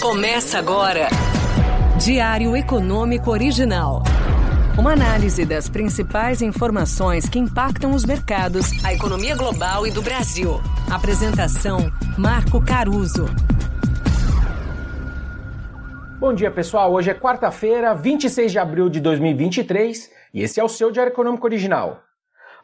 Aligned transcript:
Começa 0.00 0.60
agora. 0.60 1.08
Diário 1.98 2.56
Econômico 2.56 3.32
Original. 3.32 4.04
Uma 4.78 4.92
análise 4.92 5.44
das 5.44 5.68
principais 5.68 6.40
informações 6.40 7.28
que 7.28 7.36
impactam 7.36 7.90
os 7.90 8.04
mercados, 8.04 8.84
a 8.84 8.94
economia 8.94 9.34
global 9.34 9.88
e 9.88 9.90
do 9.90 10.00
Brasil. 10.00 10.60
Apresentação: 10.88 11.90
Marco 12.16 12.64
Caruso. 12.64 13.26
Bom 16.20 16.32
dia, 16.32 16.52
pessoal. 16.52 16.92
Hoje 16.92 17.10
é 17.10 17.14
quarta-feira, 17.14 17.92
26 17.92 18.52
de 18.52 18.58
abril 18.60 18.88
de 18.88 19.00
2023, 19.00 20.12
e 20.32 20.42
esse 20.42 20.60
é 20.60 20.64
o 20.64 20.68
seu 20.68 20.92
Diário 20.92 21.12
Econômico 21.12 21.44
Original. 21.44 22.04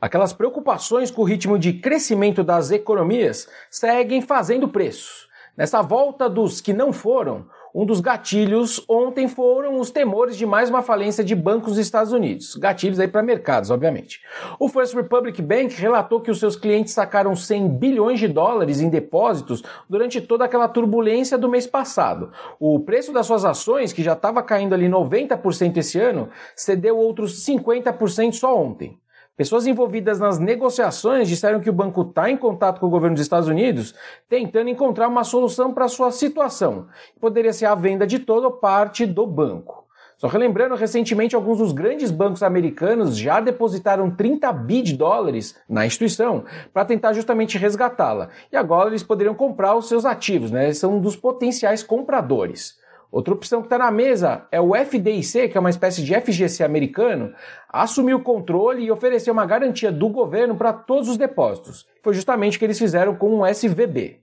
Aquelas 0.00 0.32
preocupações 0.32 1.10
com 1.10 1.22
o 1.22 1.24
ritmo 1.24 1.58
de 1.58 1.72
crescimento 1.72 2.44
das 2.44 2.70
economias 2.70 3.48
seguem 3.68 4.22
fazendo 4.22 4.68
preço. 4.68 5.33
Nessa 5.56 5.80
volta 5.82 6.28
dos 6.28 6.60
que 6.60 6.72
não 6.72 6.92
foram, 6.92 7.46
um 7.72 7.86
dos 7.86 8.00
gatilhos 8.00 8.84
ontem 8.88 9.28
foram 9.28 9.78
os 9.78 9.88
temores 9.88 10.36
de 10.36 10.44
mais 10.44 10.68
uma 10.68 10.82
falência 10.82 11.22
de 11.22 11.32
bancos 11.32 11.74
dos 11.74 11.78
Estados 11.78 12.12
Unidos. 12.12 12.56
Gatilhos 12.56 12.98
aí 12.98 13.06
para 13.06 13.22
mercados, 13.22 13.70
obviamente. 13.70 14.20
O 14.58 14.68
First 14.68 14.94
Republic 14.94 15.40
Bank 15.40 15.80
relatou 15.80 16.20
que 16.20 16.30
os 16.30 16.40
seus 16.40 16.56
clientes 16.56 16.92
sacaram 16.92 17.36
100 17.36 17.68
bilhões 17.68 18.18
de 18.18 18.26
dólares 18.26 18.80
em 18.80 18.88
depósitos 18.88 19.62
durante 19.88 20.20
toda 20.20 20.44
aquela 20.44 20.66
turbulência 20.66 21.38
do 21.38 21.48
mês 21.48 21.68
passado. 21.68 22.32
O 22.58 22.80
preço 22.80 23.12
das 23.12 23.26
suas 23.26 23.44
ações, 23.44 23.92
que 23.92 24.02
já 24.02 24.14
estava 24.14 24.42
caindo 24.42 24.74
ali 24.74 24.88
90% 24.88 25.76
esse 25.76 26.00
ano, 26.00 26.30
cedeu 26.56 26.98
outros 26.98 27.44
50% 27.46 28.32
só 28.32 28.58
ontem. 28.60 28.98
Pessoas 29.36 29.66
envolvidas 29.66 30.20
nas 30.20 30.38
negociações 30.38 31.26
disseram 31.26 31.58
que 31.58 31.68
o 31.68 31.72
banco 31.72 32.02
está 32.02 32.30
em 32.30 32.36
contato 32.36 32.78
com 32.78 32.86
o 32.86 32.90
governo 32.90 33.16
dos 33.16 33.22
Estados 33.22 33.48
Unidos, 33.48 33.92
tentando 34.28 34.70
encontrar 34.70 35.08
uma 35.08 35.24
solução 35.24 35.74
para 35.74 35.88
sua 35.88 36.12
situação. 36.12 36.86
Poderia 37.20 37.52
ser 37.52 37.66
a 37.66 37.74
venda 37.74 38.06
de 38.06 38.20
toda 38.20 38.46
ou 38.46 38.52
parte 38.52 39.04
do 39.04 39.26
banco. 39.26 39.84
Só 40.16 40.28
relembrando, 40.28 40.76
recentemente 40.76 41.34
alguns 41.34 41.58
dos 41.58 41.72
grandes 41.72 42.12
bancos 42.12 42.44
americanos 42.44 43.18
já 43.18 43.40
depositaram 43.40 44.08
30 44.08 44.52
bi 44.52 44.82
de 44.82 44.96
dólares 44.96 45.58
na 45.68 45.84
instituição 45.84 46.44
para 46.72 46.84
tentar 46.84 47.12
justamente 47.12 47.58
resgatá-la. 47.58 48.28
E 48.52 48.56
agora 48.56 48.90
eles 48.90 49.02
poderiam 49.02 49.34
comprar 49.34 49.74
os 49.74 49.88
seus 49.88 50.04
ativos, 50.04 50.52
né? 50.52 50.72
São 50.72 50.98
um 50.98 51.00
dos 51.00 51.16
potenciais 51.16 51.82
compradores. 51.82 52.78
Outra 53.14 53.32
opção 53.32 53.60
que 53.60 53.66
está 53.66 53.78
na 53.78 53.92
mesa 53.92 54.44
é 54.50 54.60
o 54.60 54.74
FDIC, 54.74 55.48
que 55.48 55.56
é 55.56 55.60
uma 55.60 55.70
espécie 55.70 56.02
de 56.02 56.20
FGC 56.20 56.64
americano, 56.64 57.32
assumir 57.68 58.12
o 58.12 58.24
controle 58.24 58.82
e 58.82 58.90
oferecer 58.90 59.30
uma 59.30 59.46
garantia 59.46 59.92
do 59.92 60.08
governo 60.08 60.56
para 60.56 60.72
todos 60.72 61.08
os 61.08 61.16
depósitos. 61.16 61.86
Foi 62.02 62.12
justamente 62.12 62.56
o 62.56 62.58
que 62.58 62.64
eles 62.64 62.76
fizeram 62.76 63.14
com 63.14 63.38
o 63.38 63.46
SVB. 63.46 64.18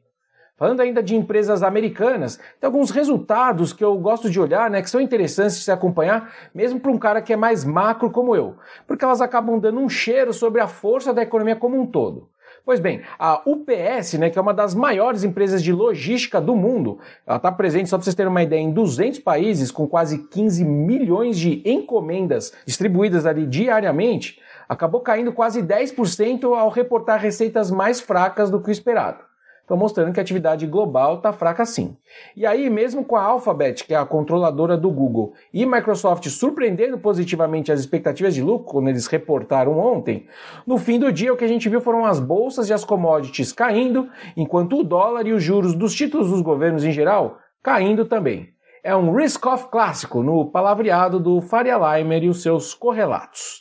Falando 0.58 0.81
ainda 0.81 1.02
de 1.02 1.16
empresas 1.16 1.64
americanas, 1.64 2.36
tem 2.59 2.67
alguns 2.67 2.92
resultados 2.92 3.72
que 3.72 3.81
eu 3.81 3.97
gosto 3.97 4.30
de 4.30 4.42
olhar, 4.42 4.69
né, 4.69 4.81
que 4.81 4.89
são 4.89 5.00
interessantes 5.00 5.56
de 5.56 5.64
se 5.64 5.72
acompanhar, 5.72 6.30
mesmo 6.53 6.78
para 6.78 6.92
um 6.92 6.97
cara 6.97 7.22
que 7.22 7.31
é 7.31 7.38
mais 7.38 7.64
macro 7.64 8.12
como 8.12 8.36
eu, 8.36 8.58
porque 8.86 9.06
elas 9.06 9.22
acabam 9.22 9.58
dando 9.58 9.80
um 9.80 9.88
cheiro 9.88 10.34
sobre 10.34 10.59
a 10.59 10.67
força 10.67 11.14
da 11.14 11.22
economia 11.22 11.56
como 11.56 11.80
um 11.80 11.86
todo. 11.86 12.28
Pois 12.64 12.80
bem, 12.80 13.02
a 13.17 13.42
UPS, 13.45 14.14
né, 14.14 14.30
que 14.30 14.38
é 14.38 14.42
uma 14.42 14.54
das 14.54 14.76
maiores 14.76 15.23
empresas 15.23 15.64
de 15.64 15.73
logística 15.73 16.40
do 16.40 16.56
mundo, 16.56 17.00
ela 17.26 17.38
está 17.38 17.52
presente, 17.52 17.90
só 17.90 17.98
para 17.98 18.03
vocês 18.03 18.16
terem 18.16 18.30
uma 18.30 18.44
ideia, 18.44 18.59
em 18.59 18.72
200 18.72 19.20
países, 19.20 19.72
com 19.72 19.88
quase 19.88 20.28
15 20.28 20.64
milhões 20.64 21.40
de 21.40 21.62
encomendas 21.66 22.53
distribuídas 22.66 23.26
ali 23.26 23.48
diariamente, 23.48 24.40
acabou 24.70 25.02
caindo 25.02 25.34
quase 25.34 25.62
10% 25.64 26.56
ao 26.56 26.70
reportar 26.70 27.20
receitas 27.20 27.72
mais 27.72 28.00
fracas 28.00 28.52
do 28.52 28.62
que 28.62 28.70
o 28.70 28.72
esperado 28.72 29.31
estão 29.62 29.78
mostrando 29.78 30.14
que 30.14 30.20
a 30.20 30.23
atividade 30.23 30.67
global 30.67 31.16
está 31.16 31.31
fraca 31.31 31.66
sim. 31.66 31.95
E 32.36 32.45
aí, 32.45 32.70
mesmo 32.70 33.06
com 33.06 33.16
a 33.16 33.23
Alphabet, 33.23 33.86
que 33.86 33.94
é 33.94 33.98
a 33.98 34.06
controladora 34.06 34.76
do 34.76 34.92
Google, 34.92 35.34
e 35.53 35.66
Microsoft 35.66 36.28
surpreendendo 36.28 36.98
positivamente 37.00 37.72
as 37.72 37.80
expectativas 37.80 38.36
de 38.36 38.42
lucro, 38.42 38.73
quando 38.73 38.90
eles 38.90 39.08
reportaram 39.08 39.78
ontem, 39.78 40.28
no 40.68 40.78
fim 40.78 41.00
do 41.00 41.12
dia 41.12 41.34
o 41.34 41.38
que 41.38 41.46
a 41.46 41.47
gente 41.47 41.69
viu 41.69 41.81
foram 41.81 42.06
as 42.06 42.19
bolsas 42.19 42.69
e 42.69 42.74
as 42.74 42.84
commodities 42.84 43.53
caindo, 43.53 44.09
enquanto 44.35 44.80
o 44.80 44.84
dólar 44.84 45.25
e 45.25 45.34
os 45.34 45.44
juros 45.44 45.74
dos 45.74 45.94
títulos 45.94 46.30
dos 46.30 46.41
governos 46.41 46.84
em 46.84 46.91
geral 46.91 47.38
caindo 47.64 48.06
também. 48.06 48.50
É 48.84 48.96
um 48.96 49.14
risk-off 49.14 49.69
clássico 49.69 50.24
no 50.24 50.52
palavreado 50.52 51.19
do 51.19 51.40
Faria 51.40 51.78
Limer 51.78 52.24
e 52.24 52.30
os 52.30 52.41
seus 52.41 52.74
correlatos. 52.74 53.60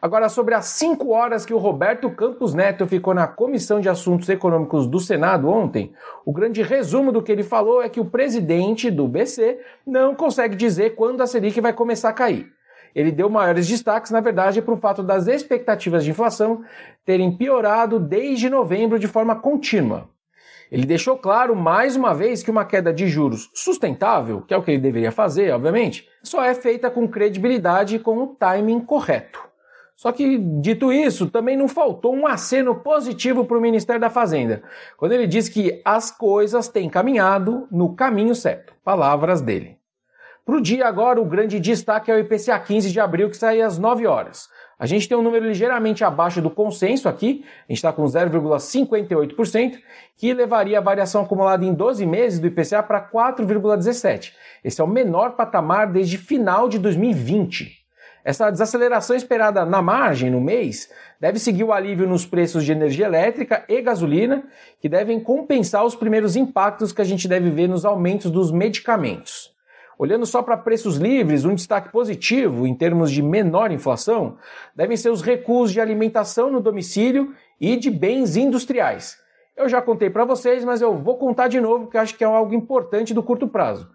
Agora, 0.00 0.28
sobre 0.28 0.54
as 0.54 0.66
cinco 0.66 1.10
horas 1.10 1.44
que 1.44 1.54
o 1.54 1.58
Roberto 1.58 2.10
Campos 2.10 2.54
Neto 2.54 2.86
ficou 2.86 3.14
na 3.14 3.26
Comissão 3.26 3.80
de 3.80 3.88
Assuntos 3.88 4.28
Econômicos 4.28 4.86
do 4.86 5.00
Senado 5.00 5.48
ontem, 5.48 5.92
o 6.24 6.32
grande 6.32 6.62
resumo 6.62 7.12
do 7.12 7.22
que 7.22 7.32
ele 7.32 7.42
falou 7.42 7.82
é 7.82 7.88
que 7.88 8.00
o 8.00 8.04
presidente 8.04 8.90
do 8.90 9.08
BC 9.08 9.58
não 9.86 10.14
consegue 10.14 10.56
dizer 10.56 10.94
quando 10.94 11.20
a 11.20 11.26
Selic 11.26 11.60
vai 11.60 11.72
começar 11.72 12.08
a 12.08 12.14
cair. 12.14 12.52
Ele 12.94 13.10
deu 13.10 13.30
maiores 13.30 13.66
destaques, 13.66 14.10
na 14.10 14.20
verdade, 14.20 14.60
para 14.60 14.74
o 14.74 14.76
fato 14.76 15.02
das 15.02 15.26
expectativas 15.26 16.04
de 16.04 16.10
inflação 16.10 16.62
terem 17.04 17.34
piorado 17.34 17.98
desde 17.98 18.50
novembro 18.50 18.98
de 18.98 19.08
forma 19.08 19.36
contínua. 19.36 20.10
Ele 20.70 20.86
deixou 20.86 21.18
claro 21.18 21.54
mais 21.54 21.96
uma 21.96 22.14
vez 22.14 22.42
que 22.42 22.50
uma 22.50 22.64
queda 22.64 22.92
de 22.92 23.06
juros 23.06 23.50
sustentável, 23.54 24.40
que 24.40 24.54
é 24.54 24.56
o 24.56 24.62
que 24.62 24.70
ele 24.70 24.80
deveria 24.80 25.12
fazer, 25.12 25.52
obviamente, 25.52 26.08
só 26.22 26.42
é 26.42 26.54
feita 26.54 26.90
com 26.90 27.06
credibilidade 27.06 27.96
e 27.96 27.98
com 27.98 28.16
o 28.22 28.28
timing 28.28 28.80
correto. 28.80 29.51
Só 29.96 30.10
que, 30.10 30.38
dito 30.38 30.92
isso, 30.92 31.30
também 31.30 31.56
não 31.56 31.68
faltou 31.68 32.14
um 32.14 32.26
aceno 32.26 32.74
positivo 32.76 33.44
para 33.44 33.56
o 33.56 33.60
Ministério 33.60 34.00
da 34.00 34.10
Fazenda, 34.10 34.62
quando 34.96 35.12
ele 35.12 35.26
disse 35.26 35.50
que 35.50 35.80
as 35.84 36.10
coisas 36.10 36.68
têm 36.68 36.90
caminhado 36.90 37.68
no 37.70 37.94
caminho 37.94 38.34
certo. 38.34 38.74
Palavras 38.84 39.40
dele. 39.40 39.78
Para 40.44 40.56
o 40.56 40.60
dia 40.60 40.88
agora, 40.88 41.20
o 41.20 41.24
grande 41.24 41.60
destaque 41.60 42.10
é 42.10 42.14
o 42.16 42.18
IPCA 42.18 42.58
15 42.58 42.90
de 42.90 42.98
abril, 42.98 43.30
que 43.30 43.36
sai 43.36 43.60
às 43.60 43.78
9 43.78 44.08
horas. 44.08 44.48
A 44.76 44.86
gente 44.86 45.08
tem 45.08 45.16
um 45.16 45.22
número 45.22 45.46
ligeiramente 45.46 46.02
abaixo 46.02 46.42
do 46.42 46.50
consenso 46.50 47.08
aqui, 47.08 47.44
a 47.68 47.72
gente 47.72 47.78
está 47.78 47.92
com 47.92 48.02
0,58%, 48.02 49.78
que 50.16 50.34
levaria 50.34 50.78
a 50.78 50.80
variação 50.80 51.22
acumulada 51.22 51.64
em 51.64 51.72
12 51.72 52.04
meses 52.04 52.40
do 52.40 52.48
IPCA 52.48 52.82
para 52.82 53.00
4,17%. 53.00 54.32
Esse 54.64 54.80
é 54.80 54.84
o 54.84 54.88
menor 54.88 55.36
patamar 55.36 55.92
desde 55.92 56.18
final 56.18 56.68
de 56.68 56.80
2020. 56.80 57.81
Essa 58.24 58.50
desaceleração 58.50 59.16
esperada 59.16 59.64
na 59.64 59.82
margem, 59.82 60.30
no 60.30 60.40
mês, 60.40 60.88
deve 61.18 61.40
seguir 61.40 61.64
o 61.64 61.72
alívio 61.72 62.06
nos 62.06 62.24
preços 62.24 62.64
de 62.64 62.70
energia 62.70 63.06
elétrica 63.06 63.64
e 63.68 63.82
gasolina, 63.82 64.44
que 64.80 64.88
devem 64.88 65.18
compensar 65.18 65.84
os 65.84 65.96
primeiros 65.96 66.36
impactos 66.36 66.92
que 66.92 67.00
a 67.00 67.04
gente 67.04 67.26
deve 67.26 67.50
ver 67.50 67.68
nos 67.68 67.84
aumentos 67.84 68.30
dos 68.30 68.52
medicamentos. 68.52 69.52
Olhando 69.98 70.24
só 70.24 70.40
para 70.40 70.56
preços 70.56 70.96
livres, 70.96 71.44
um 71.44 71.54
destaque 71.54 71.90
positivo 71.90 72.66
em 72.66 72.74
termos 72.74 73.10
de 73.10 73.22
menor 73.22 73.72
inflação 73.72 74.36
devem 74.74 74.96
ser 74.96 75.10
os 75.10 75.20
recuos 75.20 75.72
de 75.72 75.80
alimentação 75.80 76.50
no 76.50 76.60
domicílio 76.60 77.34
e 77.60 77.76
de 77.76 77.90
bens 77.90 78.36
industriais. 78.36 79.18
Eu 79.56 79.68
já 79.68 79.82
contei 79.82 80.10
para 80.10 80.24
vocês, 80.24 80.64
mas 80.64 80.80
eu 80.80 80.96
vou 80.96 81.18
contar 81.18 81.48
de 81.48 81.60
novo 81.60 81.84
porque 81.84 81.98
acho 81.98 82.16
que 82.16 82.24
é 82.24 82.26
algo 82.26 82.54
importante 82.54 83.12
do 83.12 83.22
curto 83.22 83.48
prazo 83.48 83.90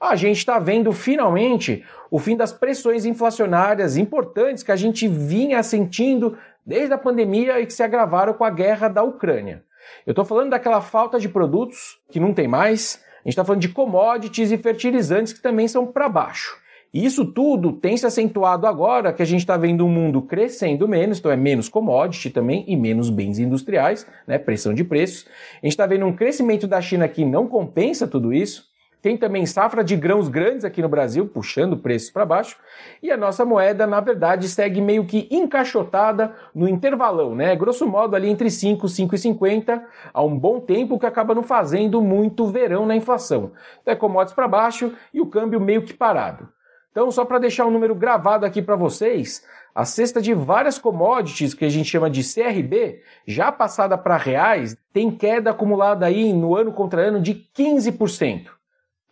a 0.00 0.16
gente 0.16 0.38
está 0.38 0.58
vendo 0.58 0.92
finalmente 0.92 1.84
o 2.10 2.18
fim 2.18 2.36
das 2.36 2.52
pressões 2.52 3.04
inflacionárias 3.04 3.96
importantes 3.96 4.62
que 4.62 4.72
a 4.72 4.76
gente 4.76 5.06
vinha 5.06 5.62
sentindo 5.62 6.38
desde 6.64 6.94
a 6.94 6.98
pandemia 6.98 7.60
e 7.60 7.66
que 7.66 7.72
se 7.72 7.82
agravaram 7.82 8.32
com 8.32 8.44
a 8.44 8.50
guerra 8.50 8.88
da 8.88 9.02
Ucrânia. 9.02 9.62
Eu 10.06 10.12
estou 10.12 10.24
falando 10.24 10.50
daquela 10.50 10.80
falta 10.80 11.18
de 11.18 11.28
produtos 11.28 11.98
que 12.10 12.18
não 12.18 12.32
tem 12.32 12.48
mais, 12.48 13.02
a 13.16 13.28
gente 13.28 13.32
está 13.32 13.44
falando 13.44 13.60
de 13.60 13.68
commodities 13.68 14.50
e 14.50 14.56
fertilizantes 14.56 15.32
que 15.32 15.42
também 15.42 15.68
são 15.68 15.86
para 15.86 16.08
baixo. 16.08 16.58
E 16.92 17.04
isso 17.04 17.24
tudo 17.24 17.72
tem 17.72 17.96
se 17.96 18.04
acentuado 18.04 18.66
agora 18.66 19.12
que 19.12 19.22
a 19.22 19.26
gente 19.26 19.40
está 19.40 19.56
vendo 19.56 19.86
um 19.86 19.88
mundo 19.88 20.22
crescendo 20.22 20.88
menos, 20.88 21.18
então 21.18 21.30
é 21.30 21.36
menos 21.36 21.68
commodity 21.68 22.30
também 22.30 22.64
e 22.66 22.76
menos 22.76 23.10
bens 23.10 23.38
industriais, 23.38 24.06
né, 24.26 24.38
pressão 24.38 24.74
de 24.74 24.82
preços. 24.82 25.26
A 25.62 25.66
gente 25.66 25.72
está 25.72 25.86
vendo 25.86 26.06
um 26.06 26.12
crescimento 26.12 26.66
da 26.66 26.80
China 26.80 27.06
que 27.06 27.24
não 27.24 27.46
compensa 27.46 28.08
tudo 28.08 28.32
isso. 28.32 28.69
Tem 29.02 29.16
também 29.16 29.46
safra 29.46 29.82
de 29.82 29.96
grãos 29.96 30.28
grandes 30.28 30.62
aqui 30.62 30.82
no 30.82 30.88
Brasil, 30.88 31.26
puxando 31.26 31.76
preços 31.76 32.10
para 32.10 32.26
baixo. 32.26 32.56
E 33.02 33.10
a 33.10 33.16
nossa 33.16 33.46
moeda, 33.46 33.86
na 33.86 33.98
verdade, 33.98 34.46
segue 34.46 34.78
meio 34.78 35.06
que 35.06 35.26
encaixotada 35.30 36.34
no 36.54 36.68
intervalão, 36.68 37.34
né? 37.34 37.56
Grosso 37.56 37.86
modo, 37.86 38.14
ali 38.14 38.28
entre 38.28 38.50
5 38.50 38.86
e 38.86 38.90
5,50 38.90 39.82
há 40.12 40.22
um 40.22 40.38
bom 40.38 40.60
tempo 40.60 40.98
que 40.98 41.06
acaba 41.06 41.34
não 41.34 41.42
fazendo 41.42 42.02
muito 42.02 42.46
verão 42.46 42.84
na 42.84 42.94
inflação. 42.94 43.52
Então 43.80 43.94
é 43.94 43.96
commodities 43.96 44.34
para 44.34 44.46
baixo 44.46 44.92
e 45.14 45.20
o 45.20 45.26
câmbio 45.26 45.60
meio 45.60 45.82
que 45.82 45.94
parado. 45.94 46.48
Então, 46.90 47.10
só 47.10 47.24
para 47.24 47.38
deixar 47.38 47.64
um 47.66 47.70
número 47.70 47.94
gravado 47.94 48.44
aqui 48.44 48.60
para 48.60 48.76
vocês, 48.76 49.46
a 49.74 49.84
cesta 49.84 50.20
de 50.20 50.34
várias 50.34 50.78
commodities 50.78 51.54
que 51.54 51.64
a 51.64 51.68
gente 51.68 51.88
chama 51.88 52.10
de 52.10 52.22
CRB, 52.22 53.00
já 53.24 53.50
passada 53.52 53.96
para 53.96 54.16
reais, 54.16 54.76
tem 54.92 55.10
queda 55.10 55.52
acumulada 55.52 56.04
aí 56.04 56.32
no 56.32 56.54
ano 56.54 56.72
contra 56.72 57.00
ano 57.00 57.20
de 57.20 57.46
15% 57.56 58.59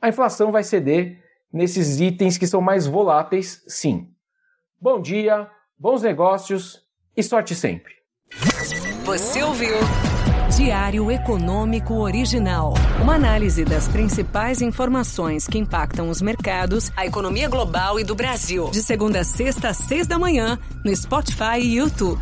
a 0.01 0.09
inflação 0.09 0.53
vai 0.53 0.63
ceder 0.63 1.19
nesses 1.53 2.01
itens 2.01 2.37
que 2.37 2.47
são 2.47 2.61
mais 2.61 2.87
voláteis, 2.87 3.63
sim. 3.67 4.09
Bom 4.81 5.01
dia, 5.01 5.49
bons 5.79 6.03
negócios 6.03 6.83
e 7.17 7.23
sorte 7.23 7.55
sempre. 7.55 7.93
Você 9.05 9.43
ouviu 9.43 9.77
Diário 10.57 11.11
Econômico 11.11 11.95
Original. 11.95 12.75
Uma 13.01 13.15
análise 13.15 13.65
das 13.65 13.89
principais 13.89 14.61
informações 14.61 15.47
que 15.47 15.59
impactam 15.59 16.09
os 16.09 16.21
mercados, 16.21 16.91
a 16.97 17.07
economia 17.07 17.49
global 17.49 17.99
e 17.99 18.05
do 18.05 18.15
Brasil. 18.15 18.71
De 18.71 18.83
segunda 18.83 19.21
a 19.21 19.25
sexta, 19.25 19.69
às 19.69 19.79
seis 19.79 20.07
da 20.07 20.19
manhã, 20.19 20.59
no 20.85 20.95
Spotify 20.95 21.59
e 21.61 21.77
YouTube. 21.77 22.21